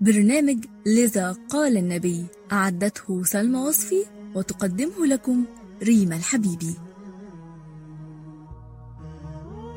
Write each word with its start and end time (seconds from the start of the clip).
برنامج 0.00 0.64
لذا 0.86 1.36
قال 1.50 1.76
النبي 1.76 2.26
أعدته 2.52 3.24
سلمى 3.24 3.58
وصفي 3.58 4.04
وتقدمه 4.34 5.06
لكم 5.06 5.44
ريما 5.82 6.16
الحبيبي 6.16 6.74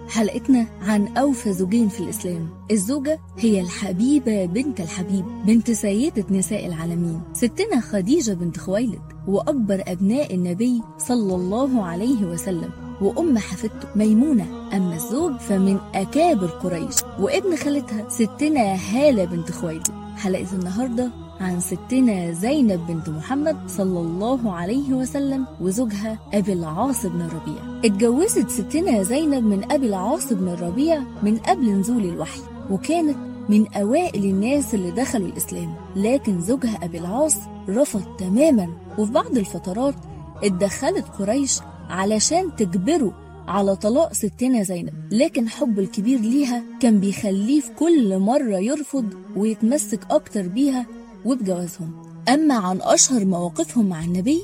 حلقتنا 0.10 0.68
عن 0.82 1.18
أوفى 1.18 1.54
زوجين 1.54 1.90
في 1.90 2.00
الإسلام. 2.00 2.50
الزوجة 2.72 3.20
هي 3.38 3.62
الحبيبة 3.62 4.46
بنت 4.46 4.82
الحبيب 4.82 5.26
بنت 5.46 5.72
سيدة 5.72 6.26
نساء 6.30 6.66
العالمين 6.66 7.22
ستنا 7.34 7.82
خديجة 7.82 8.32
بنت 8.32 8.58
خويلد 8.58 9.02
وأكبر 9.28 9.84
أبناء 9.88 10.36
النبي 10.36 10.82
صلى 10.98 11.36
الله 11.36 11.86
عليه 11.86 12.26
وسلم. 12.26 12.91
وأم 13.02 13.38
حفيدته 13.38 13.88
ميمونة 13.96 14.46
أما 14.74 14.96
الزوج 14.96 15.36
فمن 15.38 15.80
أكابر 15.96 16.48
قريش. 16.48 16.96
وابن 17.20 17.56
خالتها 17.56 18.10
ستنا 18.10 18.76
هالة 18.76 19.26
بنت 19.26 19.52
خويلد. 19.52 19.88
حلقة 20.18 20.54
النهاردة 20.54 21.10
عن 21.40 21.60
ستنا 21.60 22.32
زينب 22.32 22.88
بنت 22.88 23.10
محمد 23.10 23.58
صلى 23.68 24.00
الله 24.00 24.52
عليه 24.52 24.94
وسلم 24.94 25.46
وزوجها 25.62 26.20
أبي 26.34 26.54
العاص 26.54 27.06
بن 27.06 27.22
الربيع. 27.22 27.80
اتجوزت 27.86 28.50
ستنا 28.50 29.04
زينب 29.04 29.44
من 29.44 29.72
أبي 29.72 29.88
العاص 29.88 30.34
بن 30.34 30.48
الربيع 30.48 31.02
من 31.24 31.38
قبل 31.38 31.72
نزول 31.72 32.06
الوحي 32.06 32.42
وكانت 32.72 33.18
من 33.50 33.74
أوائل 33.74 34.26
الناس 34.26 34.76
اللي 34.76 34.92
دخلوا 34.92 35.28
الإسلام. 35.28 35.76
لكن 35.96 36.42
زوجها 36.42 36.80
أبي 36.84 36.98
العاص 36.98 37.36
رفض 37.70 38.04
تماما. 38.20 38.68
وفي 38.98 39.12
بعض 39.12 39.38
الفترات 39.38 39.96
اتدخلت 40.44 41.06
قريش 41.20 41.60
علشان 41.92 42.56
تجبره 42.56 43.14
على 43.48 43.76
طلاق 43.76 44.14
ستنا 44.14 44.64
زينب. 44.64 44.94
لكن 45.12 45.50
حبه 45.50 45.82
الكبير 45.82 46.20
ليها 46.20 46.64
كان 46.80 47.00
بيخليه 47.00 47.62
في 47.62 47.70
كل 47.80 48.20
مرة 48.20 48.58
يرفض 48.58 49.06
ويتمسك 49.36 50.00
أكتر 50.12 50.48
بيها 50.48 50.86
وبجوازهم. 51.26 51.92
أما 52.30 52.56
عن 52.56 52.80
أشهر 52.82 53.26
مواقفهم 53.26 53.90
مع 53.90 54.04
النبي 54.04 54.42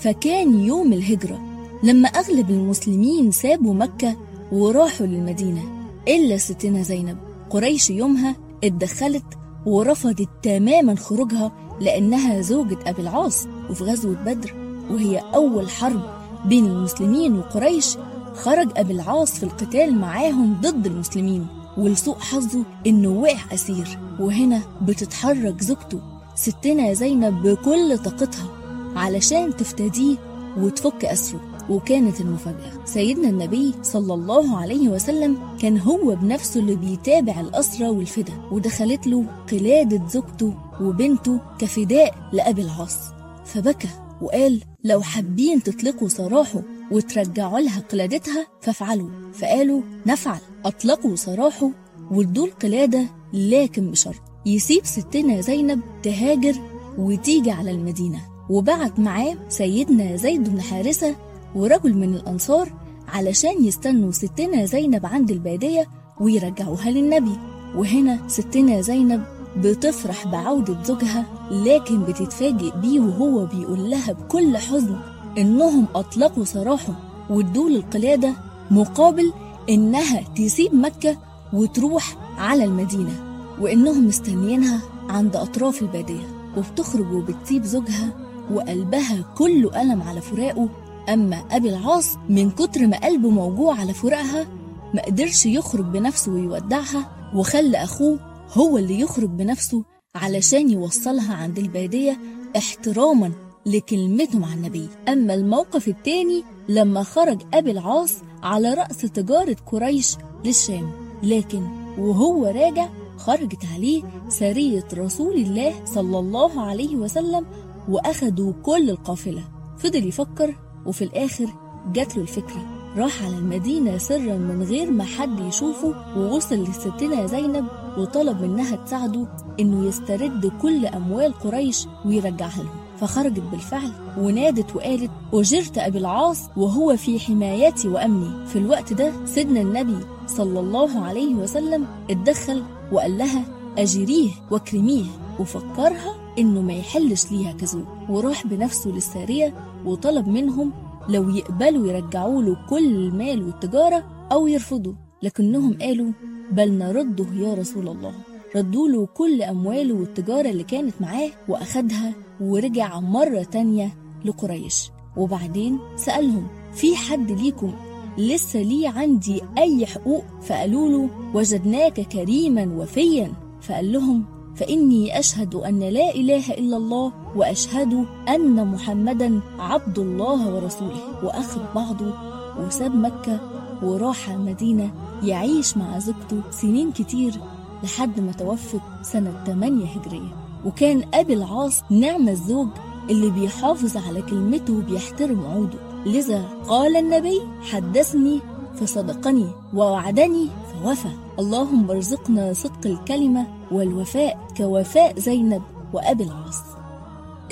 فكان 0.00 0.60
يوم 0.60 0.92
الهجرة 0.92 1.40
لما 1.82 2.08
أغلب 2.08 2.50
المسلمين 2.50 3.30
سابوا 3.30 3.74
مكة 3.74 4.16
وراحوا 4.52 5.06
للمدينة 5.06 5.62
إلا 6.08 6.36
ستنا 6.36 6.82
زينب. 6.82 7.18
قريش 7.50 7.90
يومها 7.90 8.36
اتدخلت 8.64 9.24
ورفضت 9.66 10.28
تماما 10.42 10.94
خروجها 10.94 11.52
لأنها 11.80 12.40
زوجة 12.40 12.78
أبي 12.86 13.02
العاص 13.02 13.46
وفي 13.70 13.84
غزوة 13.84 14.14
بدر 14.14 14.54
وهي 14.90 15.18
أول 15.18 15.70
حرب 15.70 16.19
بين 16.44 16.66
المسلمين 16.66 17.38
وقريش 17.38 17.96
خرج 18.34 18.68
أبي 18.76 18.92
العاص 18.92 19.32
في 19.32 19.42
القتال 19.42 19.94
معاهم 19.94 20.56
ضد 20.60 20.86
المسلمين 20.86 21.46
ولسوء 21.76 22.18
حظه 22.18 22.62
إنه 22.86 23.08
وقع 23.08 23.54
أسير 23.54 23.98
وهنا 24.20 24.62
بتتحرك 24.82 25.62
زوجته 25.62 26.00
ستنا 26.34 26.92
زينب 26.92 27.42
بكل 27.42 27.98
طاقتها 27.98 28.48
علشان 28.96 29.56
تفتديه 29.56 30.16
وتفك 30.58 31.04
أسره. 31.04 31.40
وكانت 31.70 32.20
المفاجأة 32.20 32.72
سيدنا 32.84 33.28
النبي 33.28 33.74
صلى 33.82 34.14
الله 34.14 34.56
عليه 34.56 34.88
وسلم 34.88 35.38
كان 35.60 35.78
هو 35.78 36.14
بنفسه 36.14 36.60
اللي 36.60 36.76
بيتابع 36.76 37.40
الأسرى 37.40 37.88
والفدا 37.88 38.32
ودخلت 38.50 39.06
له 39.06 39.24
قلادة 39.52 40.08
زوجته 40.08 40.54
وبنته 40.80 41.40
كفداء 41.58 42.14
لأبي 42.32 42.62
العاص. 42.62 42.96
فبكى 43.44 43.88
وقال 44.22 44.60
لو 44.84 45.02
حابين 45.02 45.62
تطلقوا 45.62 46.08
سراحه 46.08 46.62
وترجعوا 46.90 47.58
لها 47.58 47.80
قلادتها 47.80 48.46
فافعلوا. 48.60 49.08
فقالوا 49.32 49.82
نفعل 50.06 50.40
أطلقوا 50.64 51.16
سراحه 51.16 51.70
وادوا 52.10 52.46
القلادة 52.46 53.06
لكن 53.32 53.90
بشرط 53.90 54.22
يسيب 54.46 54.84
ستنا 54.84 55.40
زينب 55.40 55.80
تهاجر 56.02 56.54
وتيجي 56.98 57.50
على 57.50 57.70
المدينة. 57.70 58.20
وبعت 58.50 58.98
معاه 58.98 59.36
سيدنا 59.48 60.16
زيد 60.16 60.48
بن 60.48 60.60
حارثة 60.60 61.16
ورجل 61.54 61.94
من 61.94 62.14
الأنصار 62.14 62.72
علشان 63.08 63.64
يستنوا 63.64 64.12
ستنا 64.12 64.64
زينب 64.64 65.06
عند 65.06 65.30
البادية 65.30 65.86
ويرجعوها 66.20 66.90
للنبي. 66.90 67.38
وهنا 67.76 68.28
ستنا 68.28 68.80
زينب 68.80 69.39
بتفرح 69.56 70.26
بعودة 70.26 70.76
زوجها 70.84 71.24
لكن 71.50 72.02
بتتفاجئ 72.02 72.76
بيه 72.76 73.00
وهو 73.00 73.46
بيقول 73.46 73.90
لها 73.90 74.12
بكل 74.12 74.56
حزن 74.56 74.96
إنهم 75.38 75.86
أطلقوا 75.94 76.44
سراحه 76.44 76.94
وادوا 77.30 77.68
القلادة 77.68 78.32
مقابل 78.70 79.32
إنها 79.68 80.20
تسيب 80.36 80.74
مكة 80.74 81.16
وتروح 81.52 82.16
على 82.38 82.64
المدينة 82.64 83.12
وإنهم 83.60 84.06
مستنيينها 84.06 84.80
عند 85.08 85.36
أطراف 85.36 85.82
البادية. 85.82 86.40
وبتخرج 86.56 87.12
وبتسيب 87.12 87.64
زوجها 87.64 88.12
وقلبها 88.54 89.24
كله 89.38 89.82
ألم 89.82 90.02
على 90.02 90.20
فراقه 90.20 90.68
أما 91.08 91.36
أبي 91.50 91.68
العاص 91.68 92.16
من 92.28 92.50
كتر 92.50 92.86
ما 92.86 92.96
قلبه 92.96 93.30
موجوع 93.30 93.80
على 93.80 93.92
فراقها 93.92 94.46
ما 94.94 95.02
قدرش 95.02 95.46
يخرج 95.46 95.84
بنفسه 95.84 96.32
ويودعها 96.32 97.10
وخلى 97.34 97.76
أخوه 97.84 98.18
هو 98.52 98.78
اللي 98.78 99.00
يخرج 99.00 99.28
بنفسه 99.28 99.84
علشان 100.14 100.70
يوصلها 100.70 101.34
عند 101.34 101.58
البادية 101.58 102.20
احتراما 102.56 103.32
لكلمته 103.66 104.38
مع 104.38 104.54
النبي. 104.54 104.88
أما 105.08 105.34
الموقف 105.34 105.88
التاني 105.88 106.44
لما 106.68 107.02
خرج 107.02 107.42
أبي 107.54 107.70
العاص 107.70 108.14
على 108.42 108.74
رأس 108.74 108.98
تجارة 108.98 109.56
قريش 109.66 110.16
للشام. 110.44 110.90
لكن 111.22 111.62
وهو 111.98 112.46
راجع 112.46 112.88
خرجت 113.16 113.64
عليه 113.74 114.02
سرية 114.28 114.88
رسول 114.94 115.34
الله 115.34 115.84
صلى 115.84 116.18
الله 116.18 116.60
عليه 116.60 116.96
وسلم 116.96 117.46
وأخدوا 117.88 118.52
كل 118.62 118.90
القافلة. 118.90 119.44
فضل 119.78 120.08
يفكر 120.08 120.56
وفي 120.86 121.04
الآخر 121.04 121.46
جات 121.92 122.16
له 122.16 122.22
الفكرة. 122.22 122.80
راح 122.96 123.24
على 123.24 123.38
المدينة 123.38 123.98
سرا 123.98 124.36
من 124.36 124.62
غير 124.62 124.90
ما 124.90 125.04
حد 125.04 125.40
يشوفه 125.40 126.18
ووصل 126.18 126.62
لستنا 126.62 127.26
زينب 127.26 127.66
وطلب 127.98 128.42
منها 128.42 128.76
تساعده 128.76 129.26
إنه 129.60 129.86
يسترد 129.86 130.52
كل 130.62 130.86
أموال 130.86 131.32
قريش 131.32 131.86
ويرجعها 132.04 132.62
لهم. 132.62 132.80
فخرجت 133.00 133.42
بالفعل 133.52 133.92
ونادت 134.18 134.76
وقالت 134.76 135.10
أجرت 135.32 135.78
أبي 135.78 135.98
العاص 135.98 136.48
وهو 136.56 136.96
في 136.96 137.20
حمايتي 137.20 137.88
وأمني. 137.88 138.46
في 138.46 138.58
الوقت 138.58 138.92
ده 138.92 139.12
سيدنا 139.26 139.60
النبي 139.60 139.96
صلى 140.26 140.60
الله 140.60 141.04
عليه 141.04 141.34
وسلم 141.34 141.86
اتدخل 142.10 142.62
وقال 142.92 143.18
لها 143.18 143.44
أجريه 143.78 144.30
وأكرميه. 144.50 145.04
وفكرها 145.40 146.14
إنه 146.38 146.60
ما 146.60 146.72
يحلش 146.72 147.32
ليها 147.32 147.52
كذوب. 147.52 147.84
وراح 148.08 148.46
بنفسه 148.46 148.90
للسارية 148.90 149.54
وطلب 149.84 150.28
منهم 150.28 150.72
لو 151.08 151.28
يقبلوا 151.30 151.86
يرجعوا 151.86 152.42
له 152.42 152.56
كل 152.70 152.86
المال 152.86 153.42
والتجارة 153.42 154.04
أو 154.32 154.46
يرفضوا. 154.46 154.94
لكنهم 155.22 155.78
قالوا 155.82 156.12
بل 156.50 156.72
نرده 156.72 157.26
يا 157.34 157.54
رسول 157.54 157.88
الله. 157.88 158.12
ردوا 158.56 158.88
له 158.88 159.06
كل 159.06 159.42
أمواله 159.42 159.94
والتجارة 159.94 160.50
اللي 160.50 160.62
كانت 160.64 160.94
معاه 161.00 161.30
وأخدها 161.48 162.14
ورجع 162.40 163.00
مرة 163.00 163.42
تانية 163.42 163.96
لقريش. 164.24 164.90
وبعدين 165.16 165.78
سألهم 165.96 166.46
في 166.74 166.96
حد 166.96 167.30
ليكم 167.30 167.72
لسه 168.18 168.62
ليه 168.62 168.88
عندي 168.88 169.40
أي 169.58 169.86
حقوق؟ 169.86 170.24
فقالوا 170.42 170.88
له 170.88 171.08
وجدناك 171.34 172.00
كريما 172.00 172.64
وفيا. 172.78 173.32
فقال 173.60 173.92
لهم 173.92 174.24
فإني 174.56 175.18
أشهد 175.18 175.54
أن 175.54 175.80
لا 175.80 176.14
إله 176.14 176.50
إلا 176.50 176.76
الله 176.76 177.12
وأشهد 177.36 178.04
أن 178.28 178.66
محمدا 178.66 179.40
عبد 179.58 179.98
الله 179.98 180.54
ورسوله. 180.54 181.24
وأخذ 181.24 181.60
بعضه 181.74 182.14
وساب 182.58 182.94
مكة 182.94 183.59
وراح 183.82 184.28
المدينة 184.28 184.90
يعيش 185.22 185.76
مع 185.76 185.98
زوجته 185.98 186.42
سنين 186.50 186.92
كتير 186.92 187.40
لحد 187.82 188.20
ما 188.20 188.32
توفت 188.32 188.80
سنة 189.02 189.44
8 189.46 189.86
هجرية. 189.86 190.34
وكان 190.64 191.04
أبي 191.14 191.34
العاص 191.34 191.82
نعم 191.90 192.28
الزوج 192.28 192.68
اللي 193.10 193.30
بيحافظ 193.30 193.96
على 193.96 194.22
كلمته 194.22 194.72
وبيحترم 194.72 195.46
عوده. 195.46 195.78
لذا 196.06 196.42
قال 196.68 196.96
النبي 196.96 197.40
حدثني 197.62 198.40
فصدقني 198.80 199.46
ووعدني 199.74 200.48
فوفى. 200.72 201.10
اللهم 201.38 201.90
ارزقنا 201.90 202.52
صدق 202.52 202.86
الكلمة 202.86 203.46
والوفاء 203.70 204.48
كوفاء 204.56 205.18
زينب 205.18 205.62
وأبي 205.92 206.24
العاص. 206.24 206.62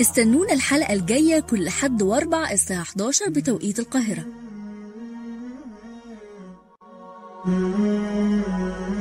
استنونا 0.01 0.53
الحلقة 0.53 0.93
الجاية 0.93 1.39
كل 1.39 1.69
حد 1.69 2.01
وأربع 2.01 2.51
الساعة 2.51 2.81
11 2.81 3.29
بتوقيت 3.29 3.79
القاهرة. 3.79 4.25
Mm-hmm. 7.45 8.98